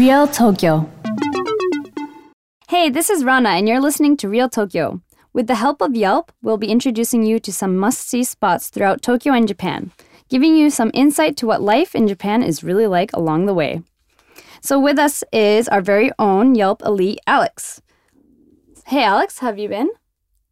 [0.00, 0.88] Real Tokyo.
[2.68, 5.02] Hey, this is Rana, and you're listening to Real Tokyo.
[5.34, 9.02] With the help of Yelp, we'll be introducing you to some must see spots throughout
[9.02, 9.92] Tokyo and Japan,
[10.30, 13.82] giving you some insight to what life in Japan is really like along the way.
[14.62, 17.82] So, with us is our very own Yelp elite, Alex.
[18.86, 19.90] Hey, Alex, how have you been?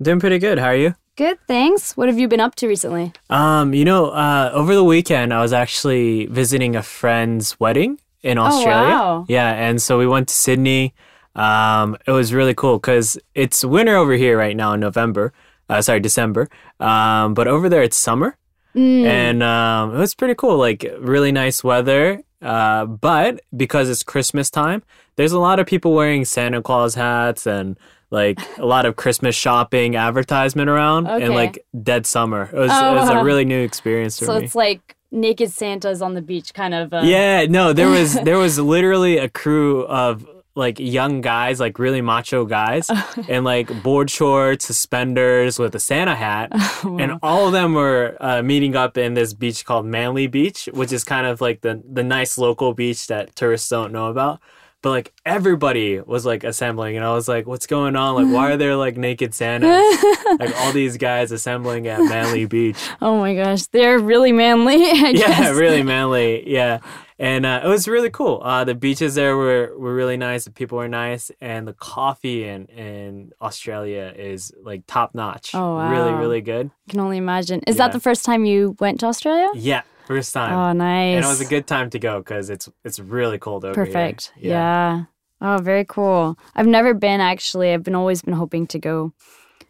[0.03, 0.59] Doing pretty good.
[0.59, 0.95] How are you?
[1.17, 1.97] Good, thanks.
[1.97, 3.15] What have you been up to recently?
[3.30, 8.38] Um, you know, uh, over the weekend I was actually visiting a friend's wedding in
[8.38, 8.95] Australia.
[8.95, 9.24] wow.
[9.28, 10.95] Yeah, and so we went to Sydney.
[11.34, 15.32] Um, it was really cool because it's winter over here right now in November.
[15.69, 16.48] Uh, sorry, December.
[16.80, 18.36] Um, but over there it's summer,
[18.75, 20.56] and um, it was pretty cool.
[20.58, 22.22] Like really nice weather.
[22.41, 24.83] Uh, but because it's Christmas time,
[25.16, 27.77] there's a lot of people wearing Santa Claus hats and
[28.10, 31.25] like a lot of Christmas shopping advertisement around Okay.
[31.27, 32.44] and like dead summer.
[32.53, 34.44] It was, Oh, it was a really new experience for So me.
[34.44, 36.92] it's like naked Santas on the beach, kind of.
[36.92, 41.78] Uh, Yeah, no, there was there was literally a crew of like young guys, like
[41.78, 42.91] really macho guys,
[43.28, 46.50] and like board shorts, suspenders with a Santa hat,
[46.83, 50.92] and all of them were uh, meeting up in this beach called Manly Beach, which
[50.92, 54.41] is kind of like the the nice local beach that tourists don't know about.
[54.81, 58.15] But like everybody was like assembling, and I was like, "What's going on?
[58.15, 59.69] Like, why are there like naked Santas?
[60.39, 64.77] like all these guys assembling at Manly Beach?" Oh my gosh, they're really manly.
[64.91, 65.56] I yeah, guess.
[65.56, 66.49] really manly.
[66.49, 66.79] Yeah.
[67.21, 68.41] And uh, it was really cool.
[68.45, 70.45] Uh, the beaches there were, were really nice.
[70.45, 71.33] The people were nice.
[71.41, 75.53] And the coffee in, in Australia is like top notch.
[75.53, 75.91] Oh, Really, wow.
[75.91, 76.71] really really good.
[76.87, 77.62] I can only imagine.
[77.67, 79.49] Is that the first time you went to Australia?
[79.56, 79.83] Yeah.
[80.09, 80.53] First time.
[80.53, 81.17] Oh, nice.
[81.17, 83.93] And it was a good time to go because it's it's really cold over Perfect.
[83.94, 84.03] here.
[84.05, 84.32] Perfect.
[84.43, 85.05] Yeah.
[85.41, 86.37] Oh, very cool.
[86.56, 87.72] I've never been actually.
[87.72, 89.12] I've been always been hoping to go.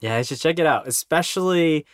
[0.01, 0.87] Yeah, you should check it out.
[0.89, 1.85] Especially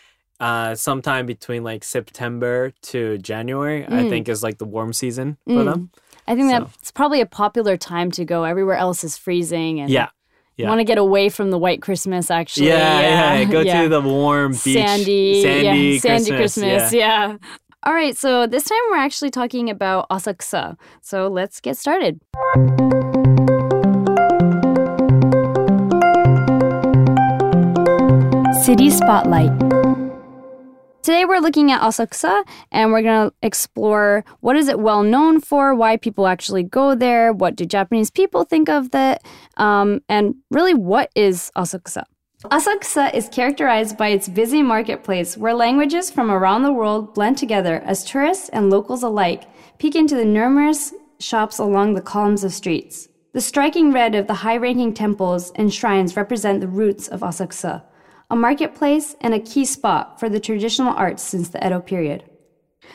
[0.40, 4.08] uh, sometime between like September to January, I Mm.
[4.10, 5.64] think is like the warm season for Mm.
[5.64, 5.90] them.
[6.26, 8.44] I think So- that's probably a popular time to go.
[8.44, 10.08] Everywhere else is freezing, and Yeah.
[10.56, 10.68] Yeah.
[10.68, 12.30] want to get away from the white Christmas.
[12.30, 13.82] Actually, yeah, yeah, Go yeah.
[13.82, 16.36] to the warm beach, sandy, sandy, yeah, sandy Christmas.
[16.62, 16.92] Christmas.
[16.92, 17.36] Yeah.
[17.86, 20.78] All right, so this time we're actually talking about Asakusa.
[21.02, 22.18] So let's get started.
[28.64, 29.52] City Spotlight.
[31.02, 35.42] Today we're looking at Asakusa and we're going to explore what is it well known
[35.42, 39.22] for, why people actually go there, what do Japanese people think of it,
[39.58, 42.04] um, and really what is Asakusa.
[42.50, 47.80] Asakusa is characterized by its busy marketplace where languages from around the world blend together
[47.86, 49.44] as tourists and locals alike
[49.78, 53.08] peek into the numerous shops along the columns of streets.
[53.32, 57.82] The striking red of the high ranking temples and shrines represent the roots of Asakusa,
[58.30, 62.24] a marketplace and a key spot for the traditional arts since the Edo period.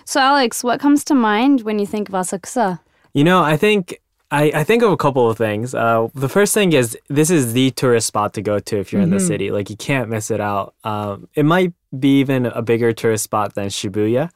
[0.05, 2.81] So, Alex, what comes to mind when you think of Asakusa?
[3.13, 3.99] You know, I think
[4.31, 5.73] I, I think of a couple of things.
[5.73, 9.01] Uh, the first thing is this is the tourist spot to go to if you're
[9.01, 9.49] in the city.
[9.49, 10.75] Like you can't miss it out.
[10.83, 14.29] Um, it might be even a bigger tourist spot than Shibuya.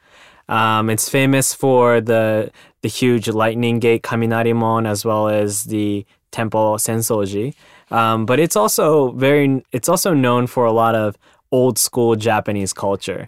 [0.50, 6.76] Um, it's famous for the the huge lightning gate Kaminarimon as well as the temple
[6.78, 7.54] Sensoji.
[7.92, 11.18] Um, but it's also very it's also known for a lot of
[11.58, 13.22] old school Japanese culture.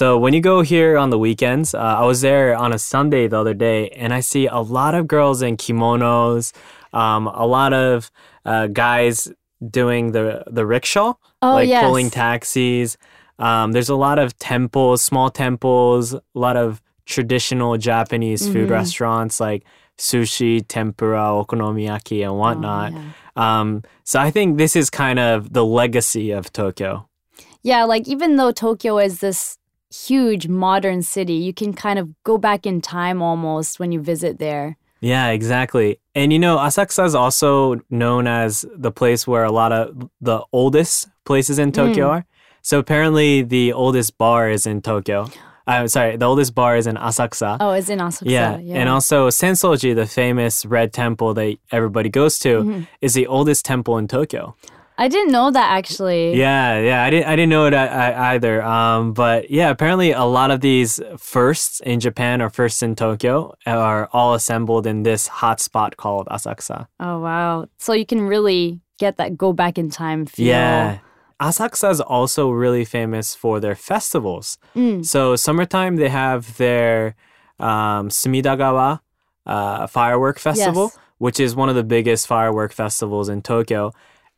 [0.00, 3.28] So when you go here on the weekends, uh, I was there on a Sunday
[3.28, 6.52] the other day, and I see a lot of girls in kimonos,
[7.02, 8.10] um, a lot of
[8.52, 9.16] uh, guys
[9.80, 10.24] doing the
[10.56, 11.12] the rickshaw,
[11.42, 11.84] Oh, like yes.
[11.84, 12.96] pulling taxis.
[13.38, 18.80] Um, there's a lot of temples, small temples, a lot of traditional Japanese food Mm-hmm.
[18.80, 19.62] restaurants like
[19.98, 22.92] sushi, tempura, okonomiyaki, and whatnot.
[22.92, 23.00] yeah.
[23.36, 27.06] Um, so I think this is kind of the legacy of Tokyo.
[27.62, 29.58] Yeah, like even though Tokyo is this
[29.92, 34.38] huge modern city, you can kind of go back in time almost when you visit
[34.38, 34.76] there.
[35.00, 35.98] Yeah, exactly.
[36.14, 40.42] And you know, Asakusa is also known as the place where a lot of the
[40.52, 42.10] oldest places in Tokyo Mm.
[42.10, 42.26] are.
[42.62, 45.28] So apparently, the oldest bar is in Tokyo.
[45.66, 47.56] I'm sorry, the oldest bar is in Asakusa.
[47.60, 48.26] Oh, it's in Asakusa.
[48.30, 48.58] yeah.
[48.80, 52.82] and also Sensoji, the famous red temple that everybody goes to, Mm-hmm.
[53.00, 54.54] is the oldest temple in Tokyo.
[55.00, 56.36] I didn't know that actually.
[56.36, 58.62] Yeah, yeah, I didn't, I didn't know it I, either.
[58.62, 63.54] Um, but yeah, apparently a lot of these firsts in Japan or firsts in Tokyo
[63.66, 66.86] are all assembled in this hot spot called Asakusa.
[67.00, 67.66] Oh wow.
[67.78, 70.46] So you can really get that go back in time feel.
[70.48, 70.98] Yeah.
[71.40, 74.58] Asakusa is also really famous for their festivals.
[74.76, 75.06] Mm.
[75.06, 77.14] So summertime they have their
[77.58, 79.00] um, Sumidagawa
[79.46, 80.98] uh, firework festival, Yes.
[81.16, 83.92] which is one of the biggest firework festivals in Tokyo.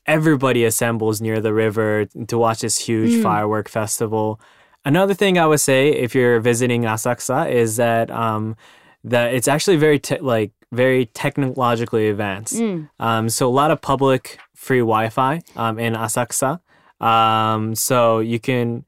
[0.06, 4.40] Everybody assembles near the river to watch this huge firework festival.
[4.84, 8.56] Another thing I would say if you're visiting Asakusa is that um,
[9.04, 12.60] that it's actually very te- like very technologically advanced.
[12.98, 16.60] Um, so a lot of public free Wi-Fi um, in Asakusa.
[17.00, 18.84] Um, so you can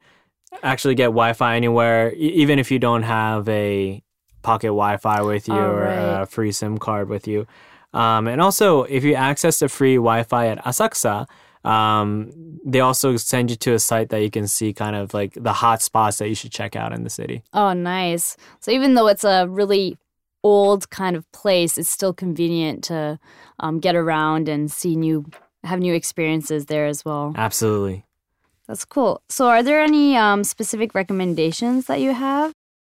[0.63, 4.01] actually get Wi-Fi anywhere, e- even if you don't have a
[4.41, 6.21] pocket Wi-Fi with you Oh, or right.
[6.21, 7.45] a free SIM card with you.
[7.95, 11.27] Um, and also, if you access the free Wi-Fi at Asakusa,
[11.63, 12.31] um,
[12.63, 15.53] they also send you to a site that you can see kind of like the
[15.53, 17.41] hot spots that you should check out in the city.
[17.53, 18.37] Oh, nice.
[18.59, 19.97] So even though it's a really
[20.43, 23.17] old kind of place, it's still convenient to
[23.59, 25.25] um, get around and see new,
[25.63, 27.33] have new experiences there as well.
[27.35, 28.05] Absolutely.
[28.67, 29.21] That's cool.
[29.29, 32.53] So are there any um, specific recommendations that you have?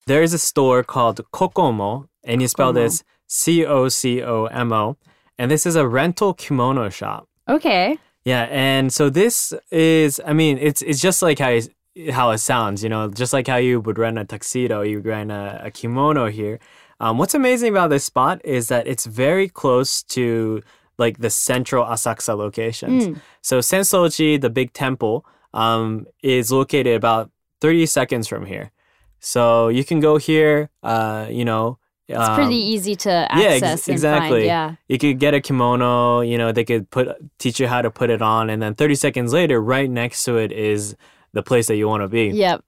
[0.07, 2.75] There is a store called Cocomo, and you spell Cocomo.
[2.75, 4.97] this C O C O M O,
[5.37, 7.27] and this is a rental kimono shop.
[7.47, 7.97] Okay.
[8.23, 12.39] Yeah, and so this is, I mean, it's it's just like how you, how it
[12.39, 15.71] sounds, you know, just like how you would rent a tuxedo, you rent a, a
[15.71, 16.59] kimono here.
[16.99, 20.61] Um, what's amazing about this spot is that it's very close to
[20.97, 23.05] like the central Asakusa locations.
[23.41, 27.31] So Sensoji, the big temple, um, is located about
[27.61, 28.71] 30 seconds from here.
[29.19, 31.79] So you can go here, uh, you know.
[32.07, 34.41] It's pretty easy to access yeah, ex- exactly.
[34.41, 34.45] find.
[34.45, 34.75] Yeah.
[34.87, 37.07] You could get a kimono, you know, they could put
[37.39, 40.37] teach you how to put it on and then 30 seconds later right next to
[40.37, 40.95] it is
[41.33, 42.27] the place that you want to be.
[42.27, 42.63] Yep.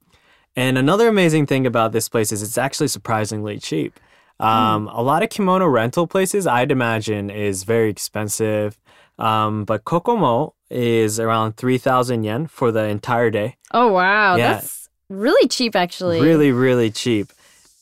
[0.56, 4.00] And another amazing thing about this place is it's actually surprisingly cheap.
[4.40, 8.80] Um, A lot of kimono rental places, I'd imagine, is very expensive.
[9.20, 13.58] Um, but Cocomo is around 3,000 yen for the entire day.
[13.72, 14.36] Oh, wow.
[14.36, 14.54] Yeah.
[14.54, 14.77] That's
[15.10, 16.22] really cheap, actually.
[16.22, 17.32] Really, really cheap.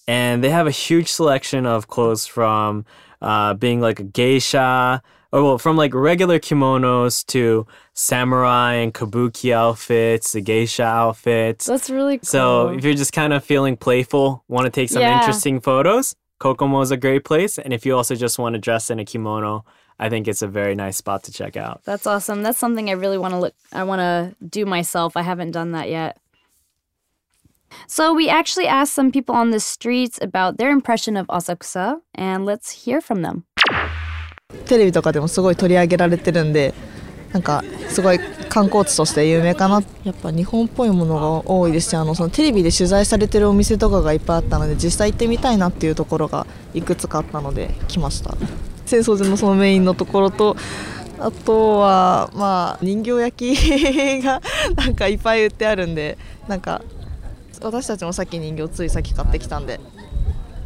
[0.07, 2.85] And they have a huge selection of clothes from
[3.21, 5.01] uh, being like a geisha,
[5.31, 11.65] or well, from like regular kimonos to samurai and kabuki outfits, the geisha outfits.
[11.65, 12.25] That's really cool.
[12.25, 15.15] So if you're just kind of feeling playful, want to take some Yeah.
[15.17, 17.57] interesting photos, Cocomo is a great place.
[17.57, 19.65] And if you also just want to dress in a kimono,
[19.99, 21.81] I think it's a very nice spot to check out.
[21.85, 22.43] That's awesome.
[22.43, 25.15] That's something I really want to look I want to do myself.
[25.17, 26.17] I haven't done that yet.
[27.87, 32.45] So we actually asked some people on the streets about their impression of Asakusa and
[32.45, 33.43] let's hear from them.
[34.67, 36.73] テレビとかでもすごい取り上げられてるんで
[37.33, 48.37] なんかすごい観光地として有名かなやっぱ日本っぽいものが多いですしあのそのテレビで取材されてるお店とかがいっぱいあったので実際行ってみたいなっていうところがいくつかあったので来ました
[48.85, 50.55] 浅草寺のそのメインのところと
[51.19, 54.41] あとはまあ人形焼きが
[54.75, 56.17] なんかいっぱい売ってあるんで
[56.47, 56.81] なんか
[57.63, 59.79] 私たちもさっき人形ついさっき買ってきたんで。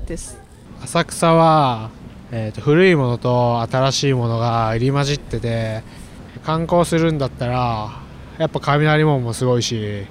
[0.08, 0.42] です。
[0.84, 1.90] 浅草は、
[2.32, 5.84] えーと古いものと新しいものが入り混じってて
[6.46, 8.02] 観光するんだったら
[8.38, 10.06] やっぱ雷門もすごいし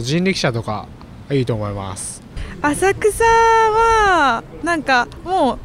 [0.00, 0.86] 人力車とか
[1.30, 2.22] いいと思います。
[2.62, 5.58] 浅草はなんかもう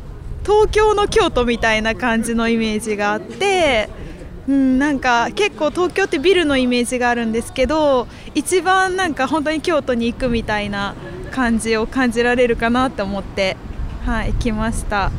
[0.43, 3.89] 東京の京都みたいな感じのイメージがあって、
[4.47, 10.95] うん、なんか結構東京ってビルのイメージがあるんですけど一番なんか本当に京都に行くみたいな
[11.31, 13.57] 感じを感じられるかなと思って、
[14.05, 15.11] はい、来ました。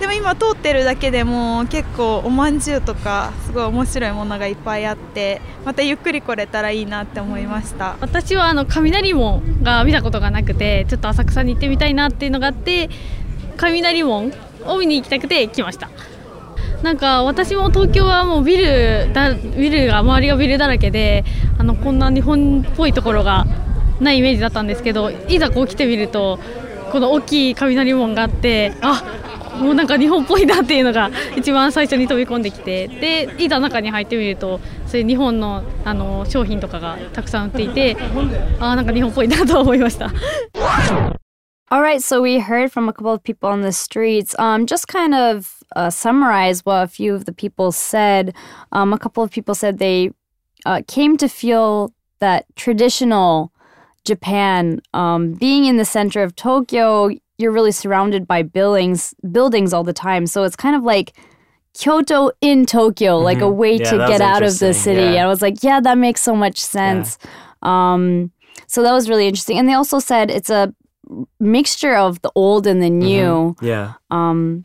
[0.00, 7.96] でも今通ってるだけでも結構おまんじゅうとかすごい面白いものがいっぱいあってまたゆっくり来れたらいいなって思いました。
[8.00, 12.90] 私はあの雷門が見たことがなくてちょっと浅草に行ってみたいなっていうのがあって
[13.56, 14.32] 雷門
[14.64, 15.88] を見に行きたくて来ました。
[16.82, 21.24] なんか私も東京はもうビルだビルが周りがビルだらけで
[21.58, 23.46] あのこんな日本っぽいところが
[24.00, 26.38] ないイメージだったんですけどいざこう来てみると
[26.92, 29.02] この大きい雷門があってあ
[29.58, 37.96] もうなんか日本っぽいなっていうのが一番最初に飛び込んできてでいざ中に入ってみるとそういう日本のあの商品とかがたくさん売っていて
[38.60, 40.12] あなんか日本っぽいなと思いました。
[41.68, 44.36] All right, so we heard from a couple of people on the streets.
[44.38, 48.34] Um, just kind of uh, summarize what a few of the people said.
[48.72, 50.10] Um, a couple of people said they
[50.64, 53.52] uh, came to feel that traditional
[54.04, 59.84] Japan, um, being in the center of Tokyo, you're really surrounded by buildings, buildings all
[59.84, 60.26] the time.
[60.26, 61.12] So it's kind of like
[61.74, 65.00] Kyoto in Tokyo, like a way Yeah, to get out of the city.
[65.02, 65.08] yeah.
[65.08, 67.18] And I was like, yeah, that makes so much sense.
[67.62, 68.30] Um,
[68.66, 69.58] so that was really interesting.
[69.58, 70.72] And they also said it's a
[71.38, 73.56] mixture of the old and the new.
[73.60, 73.94] Yeah.
[74.10, 74.64] Um,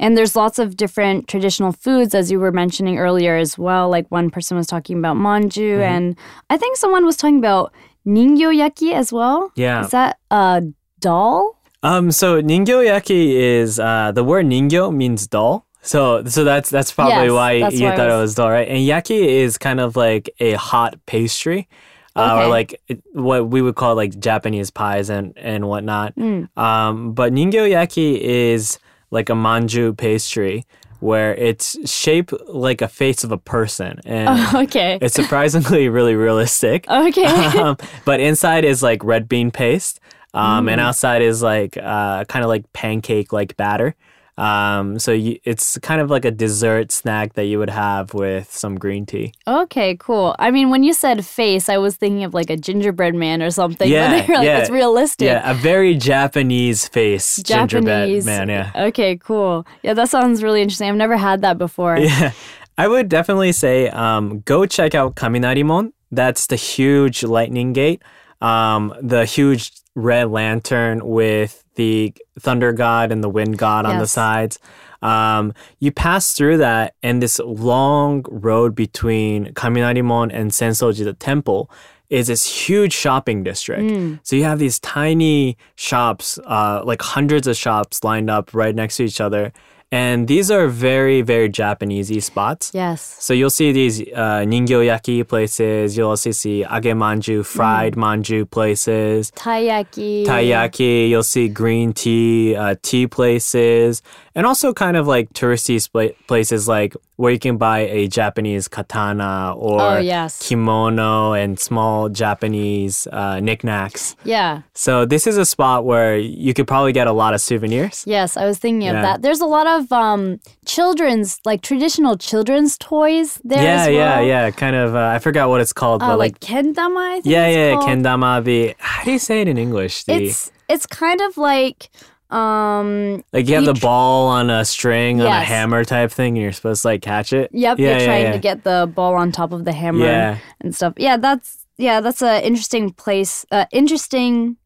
[0.00, 3.88] and there's lots of different traditional foods, as you were mentioning earlier as well.
[3.88, 6.16] Like one person was talking about manju, and
[6.50, 7.72] I think someone was talking about
[8.06, 9.50] ningyo-yaki as well.
[9.56, 9.84] Yeah.
[9.84, 10.62] Is that a
[11.00, 11.58] doll?
[11.82, 15.66] Um, so ningyo yaki is uh, the word ningyo means doll.
[15.82, 18.50] So so that's that's probably Yes, why that's you why thought it was- was dull,
[18.50, 18.66] right?
[18.66, 21.68] And yaki is kind of like a hot pastry.
[22.16, 22.44] Uh, Okay.
[22.44, 22.80] or like
[23.12, 26.14] what we would call like Japanese pies and and whatnot.
[26.14, 26.48] Mm.
[26.56, 28.78] Um, but ningyo yaki is
[29.14, 30.64] like a manju pastry
[31.00, 34.28] where it's shaped like a face of a person, and
[34.68, 34.98] okay.
[35.02, 36.86] it's surprisingly really realistic.
[36.88, 37.24] Okay.
[37.60, 40.00] um, but inside is like red bean paste,
[40.34, 40.72] um, Mm.
[40.72, 43.94] and outside is like uh, kind of like pancake like batter.
[44.36, 48.52] Um, so you, it's kind of like a dessert snack that you would have with
[48.52, 49.32] some green tea.
[49.46, 50.34] Okay, cool.
[50.38, 53.50] I mean, when you said face, I was thinking of like a gingerbread man or
[53.50, 53.88] something.
[53.88, 54.58] Yeah, like, yeah.
[54.58, 55.26] it's realistic.
[55.26, 58.26] Yeah, a very Japanese face gingerbread Japanese.
[58.26, 58.48] man.
[58.48, 58.72] Yeah.
[58.74, 59.66] Okay, cool.
[59.82, 60.88] Yeah, that sounds really interesting.
[60.88, 61.98] I've never had that before.
[62.04, 62.32] Yeah,
[62.76, 65.92] I would definitely say um, go check out Kaminarimon.
[66.10, 68.02] That's the huge lightning gate,
[68.40, 74.06] um, the huge red lantern with the thunder god and the wind god on the
[74.06, 74.58] sides.
[75.02, 81.70] Um, you pass through that, and this long road between Kaminarimon and Sensoji, the temple,
[82.08, 83.82] is this huge shopping district.
[84.22, 88.96] So you have these tiny shops, uh, like hundreds of shops lined up right next
[88.96, 89.52] to each other.
[89.92, 92.72] And these are very, very Japanesey spots.
[92.74, 93.16] Yes.
[93.20, 95.96] So you'll see these uh, ningyo yaki places.
[95.96, 99.30] You'll also see age manju, fried manju places.
[99.32, 100.26] Taiyaki.
[100.26, 101.08] Taiyaki.
[101.08, 104.02] You'll see green tea, uh, tea places,
[104.34, 108.66] and also kind of like touristy spla- places like where you can buy a Japanese
[108.66, 110.48] katana or Oh, yes.
[110.48, 114.16] kimono and small Japanese uh, knickknacks.
[114.24, 114.62] Yeah.
[114.74, 118.02] So this is a spot where you could probably get a lot of souvenirs.
[118.06, 119.02] Yes, I was thinking of Yeah.
[119.02, 119.22] that.
[119.22, 124.50] There's a lot of um, children's, like traditional children's toys there yeah, as yeah, yeah.
[124.50, 124.94] Kind of.
[124.96, 127.74] Uh, I forgot what it's called, Uh, but like, like, kendama, I think yeah, yeah,
[127.74, 127.88] called.
[127.88, 128.42] kendama.
[128.42, 130.04] The how do you say it in English?
[130.04, 131.90] The It's it's kind of like
[132.30, 136.36] um like you have the tr- ball on a string on a hammer type thing,
[136.36, 137.50] and you're supposed to like catch it.
[137.52, 138.32] Yep, yeah, you're yeah, trying yeah.
[138.32, 140.38] to get the ball on top of the hammer Yeah.
[140.60, 140.94] and stuff.
[140.96, 143.44] Yeah, that's yeah, that's an interesting place.
[143.50, 144.56] Uh, interesting.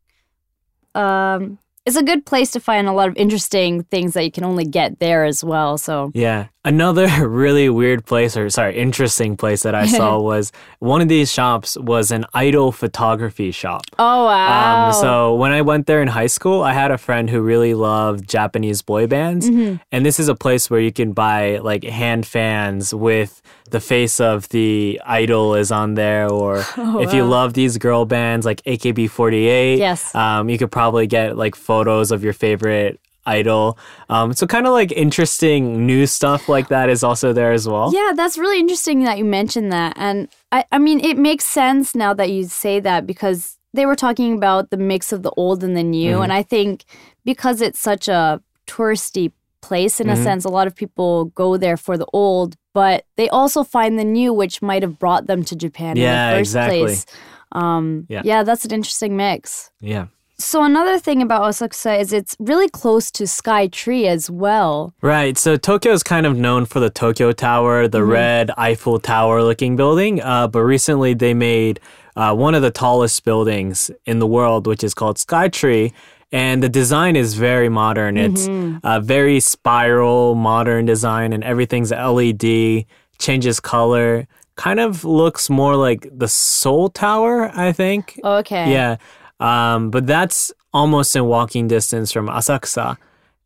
[0.95, 4.45] Um, it's a good place to find a lot of interesting things that you can
[4.45, 5.79] only get there as well.
[5.79, 6.49] So Yeah.
[6.69, 7.09] Another
[7.45, 11.79] really weird place, or sorry, interesting place that I saw was one of these shops
[11.79, 13.83] was an idol photography shop.
[13.99, 17.31] oh wow, Um, so when I went there in high school, I had a friend
[17.31, 19.77] who really loved Japanese boy bands, Mm-hmm.
[19.93, 24.21] and this is a place where you can buy like hand fans with the face
[24.21, 26.59] of the idol is on there, or
[27.05, 30.15] if you love these girl bands like AKB48, Yes.
[30.15, 33.79] um, you could probably get like photos of your favorite idol.
[34.09, 37.93] Um, so kind of like interesting new stuff like that is also there as well.
[37.93, 39.93] Yeah, that's really interesting that you mentioned that.
[39.97, 43.97] And I, I mean, it makes sense now that you say that because they were
[43.97, 46.15] talking about the mix of the old and the new.
[46.15, 46.23] Mm-hmm.
[46.25, 46.85] And I think
[47.25, 50.23] because it's such a touristy place, in a Mhm.
[50.23, 54.05] sense, a lot of people go there for the old, but they also find the
[54.05, 56.81] new, which might have brought them to Japan Yeah, in the first exactly.
[56.81, 57.07] place.
[57.53, 58.23] Um, Yeah.
[58.25, 59.71] yeah, that's an interesting mix.
[59.81, 60.07] Yeah.
[60.41, 64.95] So another thing about Asakusa is it's really close to Sky Tree as well.
[65.03, 65.37] Right.
[65.37, 69.75] So Tokyo is kind of known for the Tokyo Tower, the red Eiffel Tower looking
[69.75, 70.23] building.
[70.23, 71.81] Uh, but recently they made
[72.15, 75.93] uh, one of the tallest buildings in the world, which is called Skytree.
[76.31, 78.17] And the design is very modern.
[78.17, 78.47] It's
[78.85, 82.85] a very spiral, modern design, and everything's LED,
[83.19, 88.21] changes color, kind of looks more like the Seoul Tower, I think.
[88.23, 88.71] Okay.
[88.71, 88.99] Yeah.
[89.41, 92.97] Um, but that's almost in walking distance from Asakusa.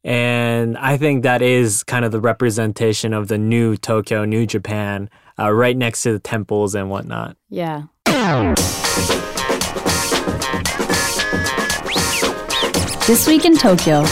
[0.04, 5.08] And I think that is kind of the representation of the new Tokyo, new Japan,
[5.38, 7.36] uh, right next to the temples and whatnot.
[7.48, 7.84] Yeah.
[13.06, 14.04] This week in Tokyo.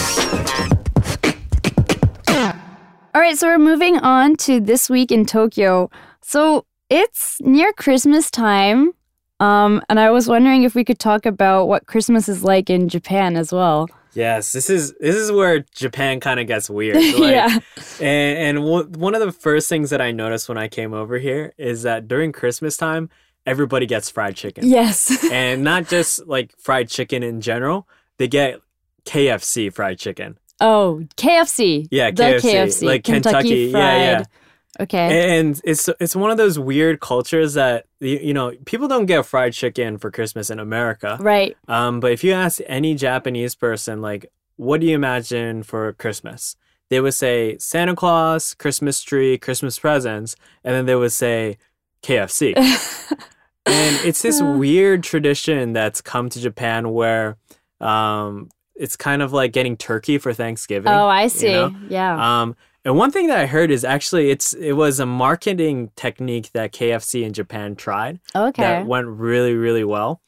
[3.12, 5.90] All right, so we're moving on to this week in Tokyo.
[6.20, 8.92] So it's near Christmas time.
[9.40, 12.88] Um, and I was wondering if we could talk about what Christmas is like in
[12.88, 13.88] Japan as well.
[14.12, 16.96] Yes, this is this is where Japan kind of gets weird.
[17.18, 17.58] Like, yeah.
[18.00, 21.18] And, and w- one of the first things that I noticed when I came over
[21.18, 23.08] here is that during Christmas time,
[23.46, 24.66] everybody gets fried chicken.
[24.66, 25.24] Yes.
[25.32, 27.86] And not just like fried chicken in general,
[28.18, 28.60] they get
[29.04, 30.38] KFC fried chicken.
[30.60, 31.86] oh, KFC.
[31.90, 32.82] Yeah, KFC, KFC.
[32.86, 33.32] like Kentucky.
[33.32, 34.24] Kentucky Yeah, yeah.
[34.80, 35.38] Okay.
[35.38, 39.26] And it's it's one of those weird cultures that you, you know people don't get
[39.26, 41.18] fried chicken for Christmas in America.
[41.20, 41.56] right.
[41.68, 46.56] Um, but if you ask any Japanese person, like, what do you imagine for Christmas?
[46.88, 50.34] They would say Santa Claus, Christmas tree, Christmas presents,
[50.64, 51.58] and then they would say
[52.02, 52.56] KFC.
[53.66, 57.36] and it's this weird tradition that's come to Japan where
[57.80, 60.90] um, it's kind of like getting turkey for Thanksgiving.
[60.90, 61.52] Oh, I you see.
[61.52, 61.74] know?
[61.88, 62.40] Yeah.
[62.42, 66.50] Um, And one thing that I heard is actually it's it was a marketing technique
[66.52, 68.62] that KFC in Japan tried Okay.
[68.62, 70.20] that went really really well.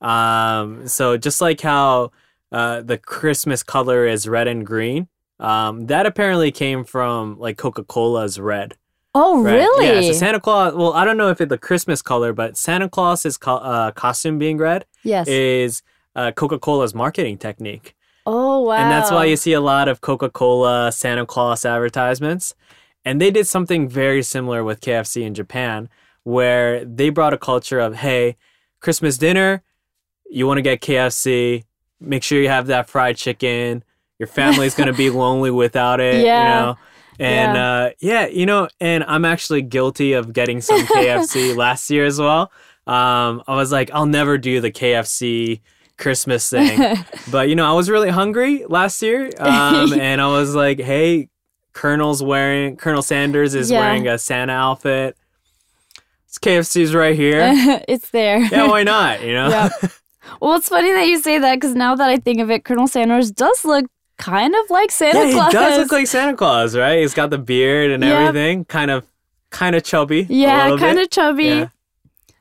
[0.00, 2.12] Um, so just like how
[2.52, 7.84] uh, the Christmas color is red and green, um, that apparently came from like Coca
[7.84, 8.76] Cola's red.
[9.14, 9.54] oh, Right?
[9.54, 10.06] really?
[10.06, 10.12] Yeah.
[10.12, 10.74] So Santa Claus.
[10.74, 14.38] Well, I don't know if it's the Christmas color, but Santa Claus's co- uh, costume
[14.38, 15.26] being red yes.
[15.28, 15.82] is
[16.16, 17.94] uh, Coca Cola's marketing technique.
[18.30, 18.74] Oh, wow.
[18.76, 22.54] And that's why you see a lot of Coca Cola Santa Claus advertisements.
[23.04, 25.88] And they did something very similar with KFC in Japan,
[26.24, 28.36] where they brought a culture of, hey,
[28.80, 29.62] Christmas dinner,
[30.30, 31.64] you want to get KFC,
[32.00, 33.82] make sure you have that fried chicken.
[34.18, 36.42] Your family's going to be lonely without it, Yeah.
[36.42, 36.78] you know?
[37.20, 37.64] And yeah.
[37.64, 42.20] Uh, yeah, you know, and I'm actually guilty of getting some KFC last year as
[42.20, 42.52] well.
[42.86, 45.60] Um, I was like, I'll never do the KFC
[45.98, 46.96] Christmas thing.
[47.30, 51.28] but you know, I was really hungry last year, um, and I was like, "Hey,
[51.72, 53.80] Colonel's wearing Colonel Sanders is Yeah.
[53.80, 55.16] wearing a Santa outfit.
[56.26, 57.50] It's KFC's right here.
[57.88, 58.38] it's there.
[58.40, 59.22] yeah, why not?
[59.22, 59.48] You know?
[59.48, 59.68] Yeah.
[60.40, 62.86] Well, it's funny that you say that because now that I think of it, Colonel
[62.86, 63.86] Sanders does look
[64.18, 65.46] kind of like Santa Yeah, Claus.
[65.46, 67.00] he does look like Santa Claus, right?
[67.00, 68.12] He's got the beard and Yep.
[68.12, 69.06] everything, kind of,
[69.50, 70.26] kind of chubby.
[70.28, 71.44] yeah, kind of chubby.
[71.44, 71.68] Yeah.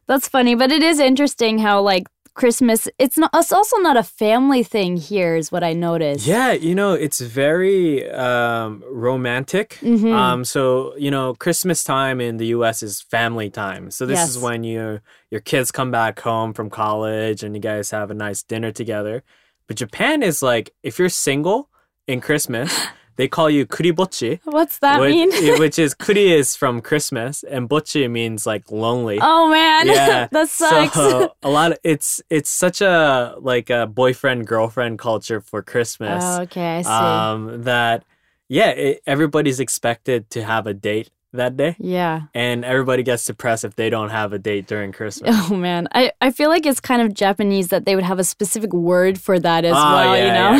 [0.07, 2.87] That's funny, but it is interesting how like Christmas.
[2.97, 3.31] It's not.
[3.33, 6.25] It's also not a family thing here, is what I noticed.
[6.25, 9.79] Yeah, you know, it's very um, romantic.
[9.81, 10.13] Mhm.
[10.13, 12.81] Um, so you know, Christmas time in the U.S.
[12.83, 13.91] is family time.
[13.91, 15.01] So this is when you
[15.31, 19.23] your kids come back home from college and you guys have a nice dinner together.
[19.67, 21.69] But Japan is like, if you're single
[22.07, 22.71] in Christmas,
[23.17, 24.39] they call you kuribochi.
[24.45, 25.59] What's that which, mean?
[25.59, 29.19] which is kuri is from Christmas and bochi means like lonely.
[29.21, 30.93] oh man, Yeah, that sucks.
[30.93, 36.23] So a lot of it's it's such a like a boyfriend girlfriend culture for Christmas
[36.23, 36.89] Oh, okay, I see.
[36.89, 38.03] um, that
[38.49, 42.21] yeah, it, everybody's expected to have a date that day, yeah.
[42.33, 45.35] and everybody gets depressed if they don't have a date during Christmas.
[45.37, 48.23] Oh man, I, I feel like it's kind of Japanese that they would have a
[48.23, 50.15] specific word for that as Ah, well.
[50.17, 50.51] yeah, you know.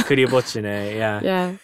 [0.67, 1.20] yeah, yeah.
[1.24, 1.56] yeah.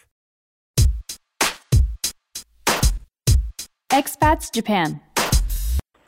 [3.93, 4.99] Expats Japan.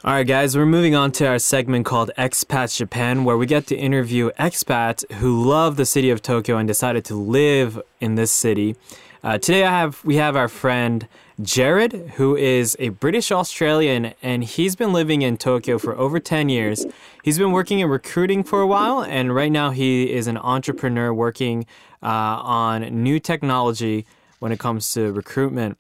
[0.04, 3.68] All right, guys, we're moving on to our segment called Expats Japan, where we get
[3.68, 8.32] to interview expats who love the city of Tokyo and decided to live in this
[8.32, 8.76] city.
[9.24, 11.08] Uh, today, I have we have our friend
[11.40, 16.50] Jared, who is a British Australian, and he's been living in Tokyo for over 10
[16.50, 16.88] years.
[17.24, 21.14] He's been working in recruiting for a while, and right now he is an entrepreneur
[21.14, 21.68] working
[22.02, 24.08] uh, on new technology
[24.40, 25.78] when it comes to recruitment.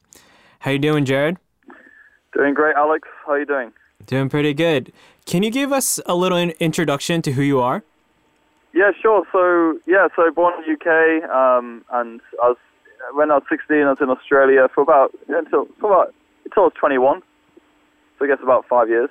[0.60, 1.38] How you doing, Jared?
[2.36, 3.08] Doing great, Alex.
[3.26, 3.71] How are you doing?
[4.06, 4.91] Doing pretty good.
[5.26, 7.82] Can you give us a little introduction to who you are?
[8.74, 9.24] Yeah, sure.
[9.32, 12.58] So, yeah, so born in the UK, um, and I was
[13.13, 16.65] when I was 16, I was in Australia for about until for about until I
[16.65, 17.21] was 21.
[18.19, 19.10] So I guess about five years.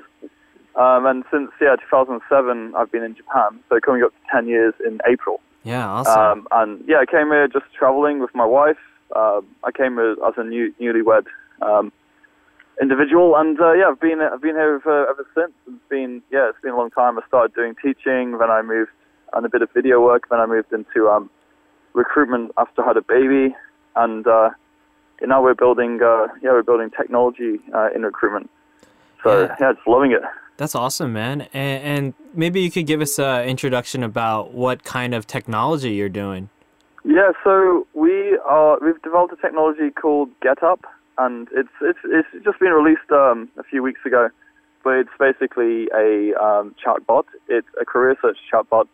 [0.76, 3.60] Um, and since yeah 2007, I've been in Japan.
[3.70, 5.40] So coming up to 10 years in April.
[5.62, 6.20] Yeah, awesome.
[6.20, 8.76] Um, and yeah, I came here just traveling with my wife.
[9.16, 11.26] Um, I came here as a new, newlywed
[11.62, 11.90] um,
[12.80, 15.52] individual, and uh, yeah, I've been I've been here for, ever since.
[15.66, 17.18] It's been yeah, it's been a long time.
[17.18, 18.90] I started doing teaching, then I moved
[19.32, 21.30] on a bit of video work, then I moved into um,
[21.92, 23.54] recruitment after I had a baby,
[23.96, 24.50] and uh,
[25.22, 28.50] now we're building uh, yeah we're building technology uh, in recruitment.
[29.22, 29.56] So Yeah.
[29.60, 30.22] yeah, just loving it.
[30.56, 31.48] That's awesome, man.
[31.52, 36.08] And, and maybe you could give us an introduction about what kind of technology you're
[36.08, 36.48] doing.
[37.04, 40.80] Yeah, so we are we've developed a technology called GetUp,
[41.18, 44.28] and it's it's it's just been released um, a few weeks ago.
[44.82, 47.24] But it's basically a um, chatbot.
[47.48, 48.86] It's a career search chatbot,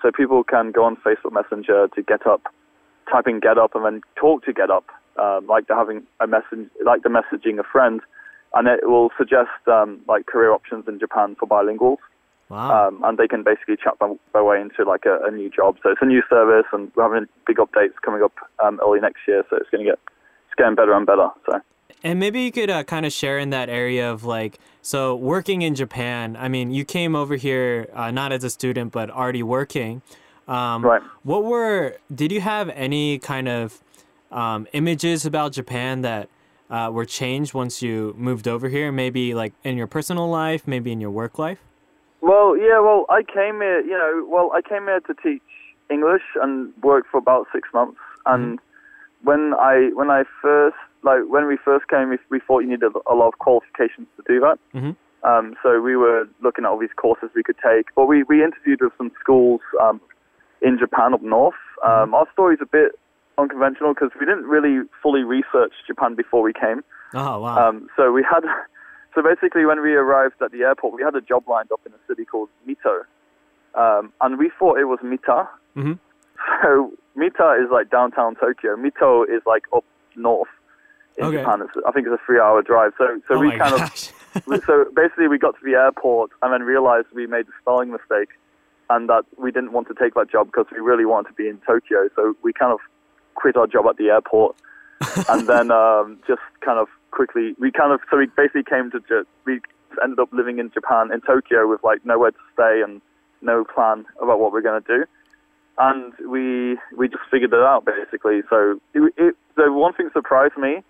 [0.00, 2.42] so people can go on Facebook Messenger to get up,
[3.12, 4.84] type in GetUp, and then talk to GetUp,
[5.18, 8.00] um, like they're having a message, like they're messaging a friend,
[8.54, 11.98] and it will suggest um, like career options in Japan for bilinguals
[12.48, 12.88] Wow.
[12.88, 15.76] um, and they can basically chat their, their way into like a, a new job.
[15.82, 19.20] So it's a new service, and we're having big updates coming up um, early next
[19.26, 19.44] year.
[19.48, 19.98] So it's going to get
[20.54, 21.28] it's getting better and better.
[21.46, 21.60] So
[22.02, 25.62] and maybe you could uh, kind of share in that area of like, so working
[25.62, 29.42] in Japan, I mean, you came over here uh, not as a student, but already
[29.42, 30.02] working.
[30.46, 31.02] Um, Right.
[31.22, 33.80] What were, did you have any kind of
[34.30, 36.28] um, images about Japan that
[36.68, 38.92] uh, were changed once you moved over here?
[38.92, 41.58] Maybe like in your personal life, maybe in your work life?
[42.20, 45.42] well, yeah, well, I came here, you know, well, I came here to teach
[45.90, 47.98] English and work for about six months.
[48.24, 48.58] And
[49.24, 52.92] when I when I first like when we first came, we, we thought you needed
[53.06, 54.58] a lot of qualifications to do that.
[54.74, 54.96] Mhm.
[55.22, 57.86] Um, so we were looking at all these courses we could take.
[57.96, 60.00] But we, we interviewed with some schools um,
[60.60, 61.54] in Japan up north.
[61.82, 62.92] Um, Our story's a bit
[63.38, 66.84] unconventional because we didn't really fully research Japan before we came.
[67.14, 67.68] Oh wow.
[67.68, 68.42] Um, so we had,
[69.14, 71.92] so basically when we arrived at the airport, we had a job lined up in
[71.92, 73.04] a city called Mito,
[73.74, 75.48] um, and we thought it was Mita.
[75.76, 75.98] Mhm.
[76.62, 78.76] So Mita is like downtown Tokyo.
[78.76, 79.84] Mito is like up
[80.16, 80.48] north
[81.16, 81.38] in Okay.
[81.38, 81.62] Japan.
[81.62, 82.92] It's, I think it's a three-hour drive.
[82.98, 84.10] So so oh we kind gosh.
[84.34, 87.90] of so basically we got to the airport and then realized we made a spelling
[87.90, 88.30] mistake
[88.90, 91.48] and that we didn't want to take that job because we really wanted to be
[91.48, 92.08] in Tokyo.
[92.16, 92.80] So we kind of
[93.34, 94.56] quit our job at the airport
[95.28, 99.24] and then um, just kind of quickly we kind of so we basically came to
[99.44, 99.60] we
[100.02, 103.00] ended up living in Japan in Tokyo with like nowhere to stay and
[103.42, 105.04] no plan about what we're going to do.
[105.78, 108.42] And we we just figured it out basically.
[108.48, 110.82] So it, it, the one thing that surprised me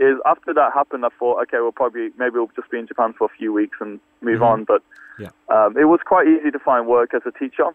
[0.00, 3.14] is after that happened, I thought, okay, we'll probably maybe we'll just be in Japan
[3.16, 4.46] for a few weeks and move Mhm.
[4.52, 4.64] on.
[4.64, 4.82] But
[5.20, 5.30] Yeah.
[5.48, 7.68] um, it was quite easy to find work as a teacher,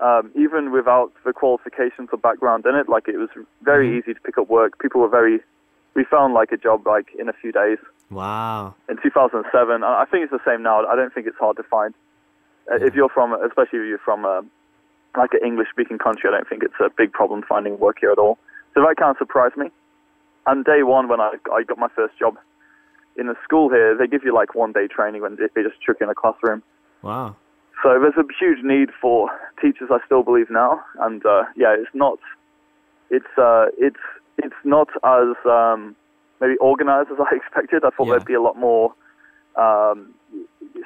[0.00, 2.88] um, even without the qualifications or background in it.
[2.88, 3.28] Like it was
[3.60, 3.98] very Mhm.
[3.98, 4.78] easy to pick up work.
[4.78, 5.42] People were very.
[5.94, 7.78] We found like a job like in a few days
[8.10, 8.74] Wow.
[8.88, 9.82] in 2007.
[9.84, 10.86] I think it's the same now.
[10.86, 11.92] I don't think it's hard to find.
[12.70, 14.42] Uh, If you're from, especially if you're from uh,
[15.16, 18.18] like an English-speaking country, I don't think it's a big problem finding work here at
[18.18, 18.38] all.
[18.74, 19.70] So that kind of surprised me.
[20.46, 22.36] And day one, when I I got my first job
[23.16, 25.96] in a school here, they give you like one day training when they just chuck
[26.00, 26.62] you in a classroom.
[27.02, 27.36] Wow.
[27.82, 29.88] So there's a huge need for teachers.
[29.90, 32.18] I still believe now, and uh, yeah, it's not,
[33.10, 34.00] it's uh, it's
[34.38, 35.96] it's not as um,
[36.40, 37.84] maybe organized as I expected.
[37.84, 38.12] I thought Yeah.
[38.12, 38.94] there'd be a lot more
[39.56, 40.14] um,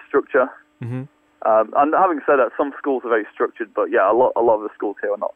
[0.08, 0.48] structure.
[0.80, 1.04] hmm
[1.44, 4.40] Um, and having said that, some schools are very structured, but yeah, a lot a
[4.40, 5.34] lot of the schools here are not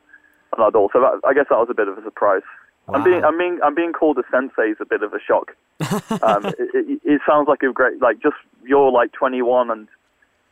[0.53, 0.91] are not at all.
[0.93, 2.43] So that, I guess that was a bit of a surprise.
[2.89, 5.55] I'm being I'm being I'm being called a sensei is a bit of a shock.
[6.23, 9.89] um, it, it, it sounds like a great like just you're like 21 and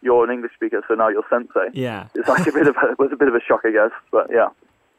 [0.02, 1.68] you're an English speaker, so now you're sensei.
[1.72, 2.08] Yeah.
[2.14, 3.90] It's like a bit of a was a bit of a shock, I guess.
[4.12, 4.48] But yeah,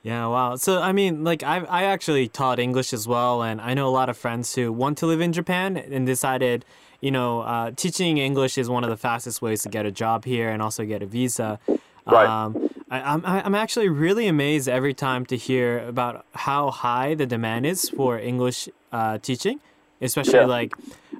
[0.01, 0.55] Yeah, wow.
[0.55, 3.95] So I mean, like I I actually taught English as well, and I know a
[3.99, 6.65] lot of friends who want to live in Japan and decided,
[7.01, 10.25] you know, uh, teaching English is one of the fastest ways to get a job
[10.25, 11.59] here and also get a visa.
[12.05, 12.27] Right.
[12.27, 17.15] Um, I, I'm I- I'm actually really amazed every time to hear about how high
[17.15, 19.59] the demand is for English uh, teaching,
[20.01, 20.45] especially Yeah.
[20.45, 20.73] like.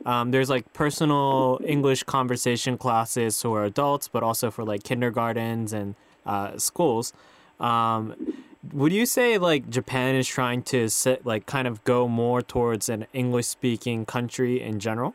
[0.05, 5.95] Um, there's like personal English conversation classes for adults, but also for like kindergartens and
[6.25, 7.11] uh, schools.
[7.59, 8.15] Um,
[8.71, 12.87] would you say like Japan is trying to sit, like kind of go more towards
[12.87, 15.13] an English speaking country in general?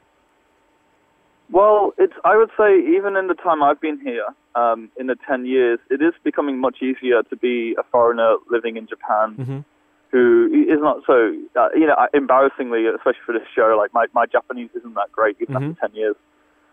[1.52, 5.16] Well, it's I would say even in the time I've been here, um, in the
[5.28, 9.58] 10 years, it is becoming much easier to be a foreigner living in Japan Mm-hmm.
[10.10, 13.76] who is not so uh, you know embarrassingly, especially for this show.
[13.78, 15.70] Like my my Japanese isn't that great even Mhm.
[15.70, 16.16] after 10 years,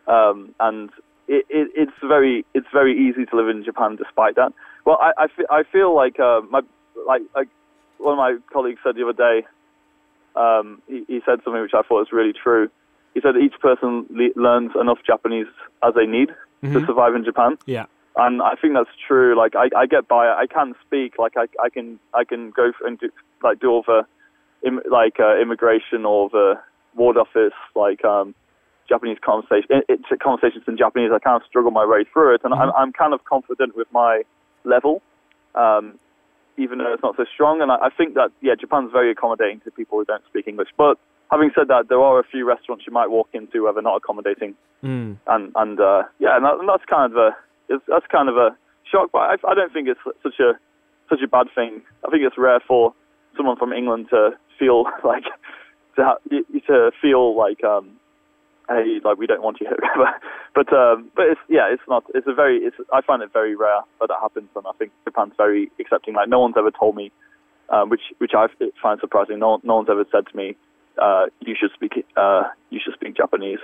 [0.07, 0.89] um, and
[1.27, 4.53] it, it, it's very it's very easy to live in Japan despite that.
[4.85, 6.61] Well, I I, fe- I feel like uh, my
[7.07, 7.49] like, like
[7.97, 9.45] one of my colleagues said the other day.
[10.35, 12.69] Um, he, he said something which I thought was really true.
[13.13, 15.47] He said each person le- learns enough Japanese
[15.83, 16.29] as they need
[16.61, 16.85] to Mhm.
[16.85, 17.85] survive in Japan, Yeah.
[18.17, 19.35] and I think that's true.
[19.35, 20.29] Like I, I get by.
[20.29, 21.17] I can speak.
[21.17, 23.09] Like I, I can I can go and do,
[23.43, 24.05] like do all the
[24.63, 26.59] Im, like uh, immigration or the
[26.95, 28.35] ward office like um,
[28.89, 29.67] Japanese conversation.
[29.77, 31.11] It, it's conversations in Japanese.
[31.13, 33.87] I kind of struggle my way through it, and I'm, I'm kind of confident with
[33.93, 34.23] my
[34.65, 35.01] level.
[35.55, 35.97] Um,
[36.57, 37.61] even though it's not so strong.
[37.61, 40.67] And I, I think that, yeah, Japan's very accommodating to people who don't speak English.
[40.77, 40.97] But
[41.31, 43.97] having said that, there are a few restaurants you might walk into where they're not
[43.97, 44.55] accommodating.
[44.83, 45.17] Mm.
[45.27, 47.31] And, and uh, yeah, and, that, and that's kind of a,
[47.69, 48.55] it's, that's kind of a
[48.89, 50.53] shock, but I, I don't think it's such a,
[51.09, 51.81] such a bad thing.
[52.05, 52.93] I think it's rare for
[53.37, 55.25] someone from England to feel like,
[55.95, 56.17] to, ha-
[56.67, 57.99] to feel like, um,
[58.69, 59.77] hey, like we don't want you here.
[60.55, 62.03] but um, but it's yeah, it's not.
[62.13, 62.57] It's a very.
[62.57, 66.13] It's I find it very rare that that happens, and I think Japan's very accepting.
[66.13, 67.11] Like no one's ever told me,
[67.69, 68.47] um, which which I
[68.81, 69.39] find surprising.
[69.39, 70.55] No no one's ever said to me,
[71.01, 73.59] uh, you should speak uh, you should speak Japanese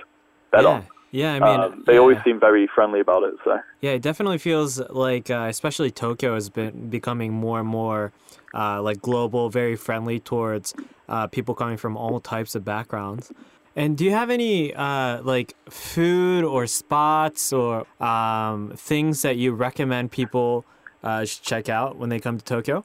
[0.50, 0.62] better.
[0.62, 0.82] Yeah.
[1.12, 2.00] Yeah, I mean, um, they yeah.
[2.00, 3.34] always seem very friendly about it.
[3.44, 8.12] So Yeah, it definitely feels like, uh, especially Tokyo has been becoming more and more
[8.52, 10.74] uh, like global, very friendly towards
[11.08, 13.32] uh, people coming from all types of backgrounds.
[13.76, 19.52] And do you have any uh, like food or spots or um, things that you
[19.52, 20.66] recommend people
[21.04, 22.84] uh, should check out when they come to Tokyo?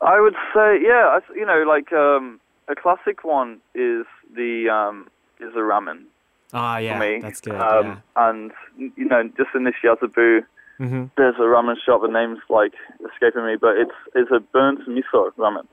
[0.00, 5.08] I would say, yeah, I, you know, like um, a classic one is the um,
[5.40, 6.04] is the ramen
[6.52, 7.20] Ah, yeah, for me.
[7.20, 7.54] that's good.
[7.60, 10.40] Um, And you know, just in Nishiazabu,
[10.78, 10.86] yeah.
[10.86, 12.02] hmm there's a ramen shop.
[12.02, 12.72] The name's like
[13.12, 15.66] escaping me, but it's it's a burnt miso ramen.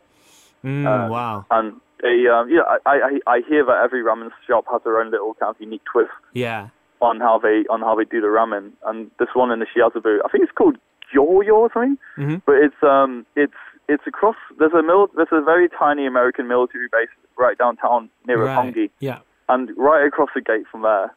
[0.64, 1.46] Mm, uh, wow.
[1.52, 5.12] And they, um, yeah, I, I I hear that every ramen shop has their own
[5.12, 6.70] little kind of unique twist Yeah.
[7.02, 8.72] on how they on how they do the ramen.
[8.86, 10.78] And this one in the Shiazabu, I think it's called
[11.14, 11.98] Gyoyo or something.
[12.16, 14.36] hmm But it's um it's it's across.
[14.60, 18.74] There's a mil, There's a very tiny American military base right downtown near Right.
[18.74, 18.90] Roppongi.
[19.00, 19.20] Yeah.
[19.50, 21.14] and right across the gate from there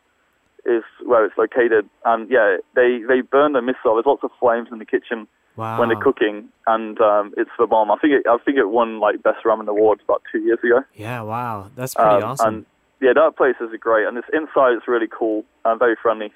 [0.67, 1.89] is where it's located.
[2.05, 3.95] And yeah, they they burn the miso.
[3.97, 5.79] There's lots of flames in the kitchen Wow.
[5.81, 7.91] when they're cooking, and um, it's the bomb.
[7.91, 10.83] I think it, I think it won like best ramen awards about two years ago.
[10.95, 11.71] Yeah, wow.
[11.77, 12.47] That's pretty Um, awesome.
[12.55, 12.67] And
[13.01, 16.33] yeah, that place is great, and it's inside It's really cool and very friendly.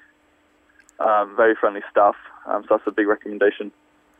[0.99, 3.71] Um, very friendly staff, um, so that's a big recommendation.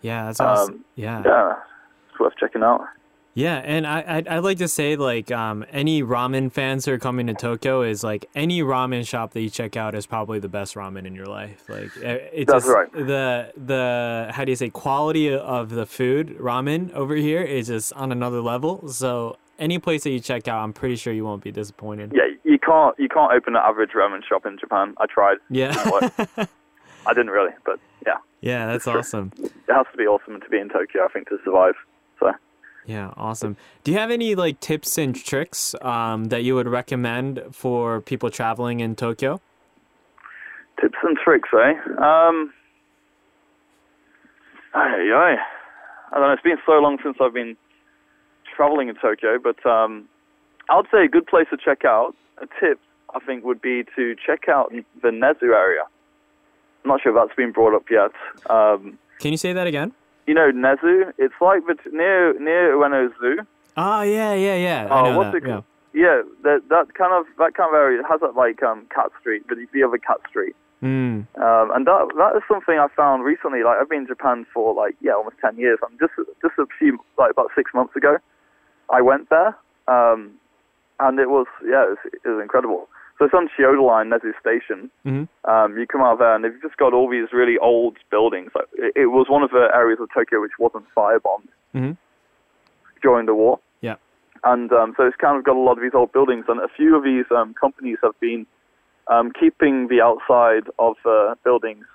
[0.01, 0.73] yeah, that's awesome.
[0.75, 1.21] Um, yeah.
[1.25, 1.53] Yeah,
[2.15, 2.81] it's worth checking out.
[3.33, 6.97] Yeah, and I I'd, I'd like to say like um any ramen fans who are
[6.97, 10.47] coming to Tokyo is like any ramen shop that you check out is probably the
[10.47, 11.67] best ramen in your life.
[11.67, 12.89] Like eh, it's That's just- right.
[12.93, 17.91] The the how do you say quality of the food ramen over here is just
[17.93, 18.87] on another level.
[18.87, 22.13] So any place that you check out, I'm pretty sure you won't be disappointed.
[22.15, 24.93] Yeah, you can't you can't open an average ramen shop in Japan.
[24.97, 25.37] I tried.
[25.49, 25.73] Yeah.
[25.73, 26.49] Didn't.
[27.07, 28.93] I didn't really, but yeah, yeah, that's true.
[28.99, 29.31] awesome.
[29.37, 31.03] it has to be awesome to be in Tokyo.
[31.03, 31.75] I think to survive.
[32.19, 32.31] So.
[32.85, 33.57] Yeah, awesome.
[33.83, 38.29] Do you have any like tips and tricks um, that you would recommend for people
[38.29, 39.41] traveling in Tokyo?
[40.79, 41.71] Tips and tricks, eh?
[41.97, 42.53] Um,
[44.73, 45.35] ay, ay.
[46.11, 46.33] I don't know.
[46.33, 47.57] It's been so long since I've been
[48.55, 50.07] traveling in Tokyo, but um,
[50.69, 52.15] I would say a good place to check out.
[52.41, 52.79] A tip,
[53.13, 55.83] I think, would be to check out the Nezu area.
[56.83, 58.11] I'm not sure if that's been brought up yet.
[58.49, 59.93] Um, Can you say that again?
[60.27, 61.13] You know Nezu?
[61.17, 63.39] It's like bet- near near Ueno Zoo.
[63.77, 64.87] Oh yeah, yeah, yeah.
[64.89, 65.37] Oh, what's that.
[65.37, 65.53] it yeah.
[65.53, 65.63] called?
[65.93, 69.11] Yeah, that that kind of that kind of area it has that like um Cat
[69.19, 70.55] Street, but the other Cat Street.
[70.83, 71.25] Mm.
[71.39, 73.63] Um, and that that is something I found recently.
[73.63, 75.79] Like I've been in Japan for like yeah almost ten years.
[75.87, 78.17] And just just a few like about six months ago,
[78.89, 79.57] I went there,
[79.87, 80.31] um,
[80.99, 82.89] and it was yeah it was, it was incredible.
[83.17, 84.91] So it's on Chiyoda Line, Nezu Station.
[85.05, 85.27] Mhm.
[85.45, 88.51] Um, you come out there and they've just got all these really old buildings.
[88.53, 91.97] Like it, it was one of the areas of Tokyo which wasn't firebombed Mhm.
[93.01, 93.59] during the war.
[93.81, 93.95] Yeah.
[94.43, 96.67] And um, so it's kind of got a lot of these old buildings, and a
[96.67, 98.45] few of these um, companies have been
[99.07, 101.85] um, keeping the outside of uh, buildings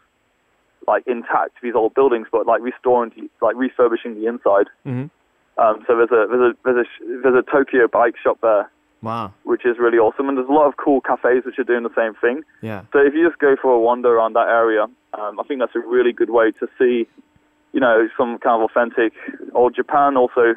[0.88, 4.68] like intact, these old buildings, but like restoring, like refurbishing the inside.
[4.86, 5.10] Mhm.
[5.58, 8.70] Um, so there's a there's a there's a there's a Tokyo bike shop there,
[9.02, 9.32] Wow.
[9.44, 11.94] which is really awesome, and there's a lot of cool cafes which are doing the
[11.96, 12.42] same thing.
[12.60, 12.82] Yeah.
[12.92, 14.82] So if you just go for a wander around that area,
[15.18, 17.08] um, I think that's a really good way to see,
[17.72, 19.12] you know, some kind of authentic
[19.54, 20.54] old Japan, also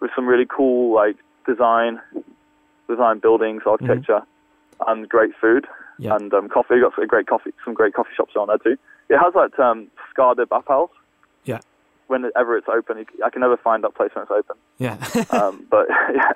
[0.00, 2.00] with some really cool like design,
[2.88, 4.22] design buildings, architecture,
[4.86, 5.66] and great food
[5.98, 6.16] Yeah.
[6.16, 6.80] and um, coffee.
[6.80, 8.76] Got some great coffee, some great coffee shops around there too.
[9.08, 10.46] It has that um, Skada.
[11.44, 11.58] Yeah.
[12.06, 14.56] Whenever it's open, I can never find that place when it's open.
[14.78, 14.96] Yeah.
[15.30, 16.32] Um, but yeah,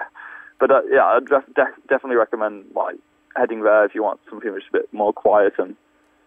[0.60, 2.96] but uh, yeah, I'd def- def- definitely recommend like
[3.36, 5.76] heading there if you want something which is a bit more quiet and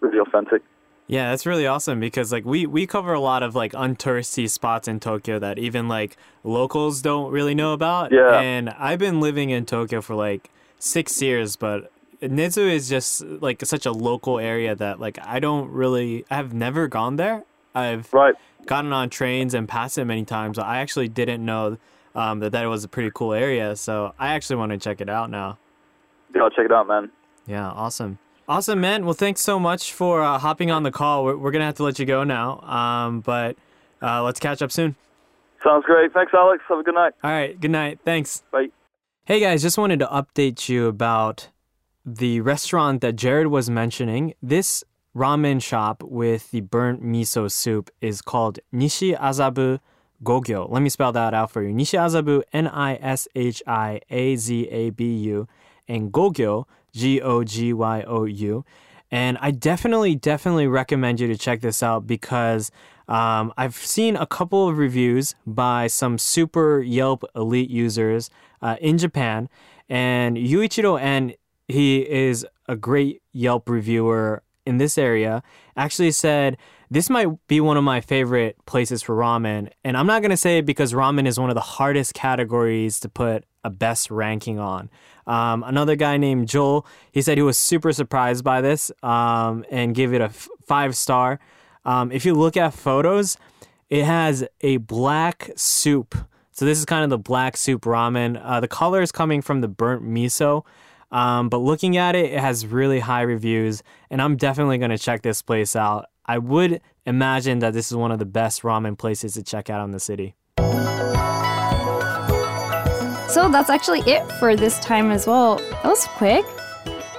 [0.02, 0.62] really authentic.
[1.08, 4.88] Yeah, that's really awesome because like we we cover a lot of like untouristy spots
[4.88, 8.12] in Tokyo that even like locals don't really know about.
[8.12, 8.40] Yeah.
[8.40, 13.66] And I've been living in Tokyo for like six years, but Nezu is just like
[13.66, 17.44] such a local area that like I don't really I've never gone there.
[17.74, 18.36] I've Right.
[18.68, 20.60] gotten on trains and passed it many times.
[20.60, 21.78] I actually didn't know
[22.16, 25.10] um, that that was a pretty cool area, so I actually want to check it
[25.10, 25.58] out now.
[26.34, 27.12] You gotta check it out, man.
[27.48, 28.20] Yeah, awesome.
[28.48, 29.06] Awesome, man.
[29.06, 31.24] Well, thanks so much for uh, hopping on the call.
[31.24, 33.58] We're, we're going to have to let you go now, um, but
[34.02, 34.96] uh, let's catch up soon.
[35.64, 36.12] Sounds great.
[36.14, 36.64] Thanks, Alex.
[36.68, 37.14] Have a good night.
[37.24, 38.00] All right, good night.
[38.04, 38.42] Thanks.
[38.52, 38.70] Bye.
[39.26, 41.50] Hey, guys, just wanted to update you about
[42.04, 44.34] the restaurant that Jared was mentioning.
[44.42, 44.84] This
[45.16, 49.80] ramen shop with the burnt miso soup is called Nishi Azabu
[50.24, 50.70] Gogyo.
[50.70, 51.74] Let me spell that out for you.
[51.74, 55.48] Nishi Azabu, N I S H I A Z A B U,
[55.88, 58.66] and Gogyo, G O G Y O U.
[59.12, 62.72] And I definitely, definitely recommend you to check this out because
[63.08, 68.30] um, I've seen a couple of reviews by some super Yelp elite users
[68.62, 69.50] uh, in Japan.
[69.90, 71.36] And Yuichiro and
[71.68, 75.44] he is a great Yelp reviewer in this area,
[75.76, 76.56] actually said
[76.92, 79.70] this might be one of my favorite places for ramen.
[79.84, 83.00] And I'm not going to say it because ramen is one of the hardest categories
[83.02, 84.90] to put a best ranking on.
[85.28, 89.94] Um, another guy named Joel, he said he was super surprised by this um, and
[89.94, 91.40] gave it a f- five star.
[91.86, 93.38] Um, if you look at photos,
[93.90, 96.16] it has a black soup.
[96.52, 98.40] So this is kind of the black soup ramen.
[98.44, 100.66] Uh, the color is coming from the burnt miso.
[101.12, 104.98] Um, but looking at it, it has really high reviews, and I'm definitely going to
[104.98, 106.06] check this place out.
[106.26, 109.84] I would imagine that this is one of the best ramen places to check out
[109.84, 110.36] in the city.
[113.30, 115.58] So that's actually it for this time as well.
[115.58, 116.46] That was quick.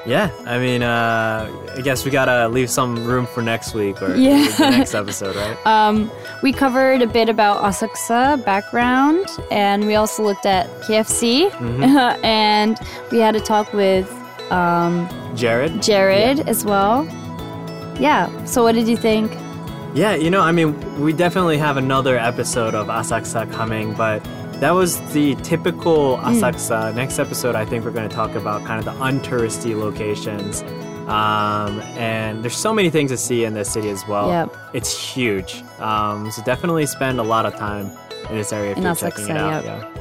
[0.07, 4.15] Yeah, I mean, uh, I guess we gotta leave some room for next week or
[4.17, 4.49] Yeah.
[4.59, 5.57] next episode, right?
[5.67, 6.11] Um,
[6.43, 12.25] we covered a bit about Asakusa background, and we also looked at KFC, Mm-hmm.
[12.25, 12.79] and
[13.13, 14.11] we had a talk with
[14.51, 15.83] um, Jared.
[15.83, 17.05] Jared as well.
[18.01, 18.29] Yeah.
[18.47, 19.31] So what did you think?
[19.95, 24.25] Yeah, you know, I mean, we definitely have another episode of Asakusa coming, but
[24.61, 26.95] that was the typical Asakusa.
[26.95, 30.63] Next episode, I think we're going to talk about kind of the untouristy locations.
[31.09, 34.29] Um, and there's so many things to see in this city as well.
[34.29, 34.57] Yep.
[34.75, 35.65] It's huge.
[35.81, 37.91] Um, so definitely spend a lot of time
[38.29, 39.65] in this area if In you're Asakusa, checking it out.
[39.65, 39.83] yep.
[39.93, 39.97] Yeah.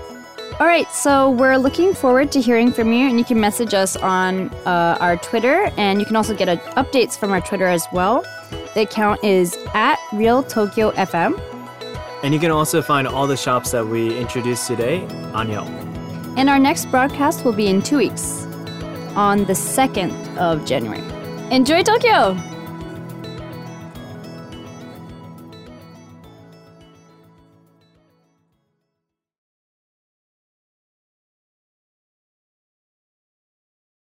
[0.60, 3.96] All right, so we're looking forward to hearing from you, and you can message us
[3.96, 7.88] on uh, our Twitter, and you can also get uh, updates from our Twitter as
[7.94, 8.26] well.
[8.74, 11.40] The account is at Real Tokyo FM,
[12.22, 15.70] And you can also find all the shops that we introduced today on Yelp.
[16.38, 18.46] and our next broadcast will be in two weeks,
[19.16, 21.04] on the second of January.
[21.52, 22.38] Enjoy Tokyo!